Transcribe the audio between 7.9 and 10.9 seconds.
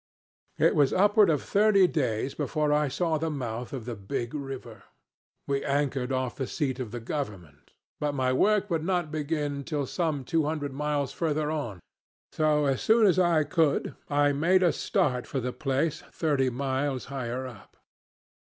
But my work would not begin till some two hundred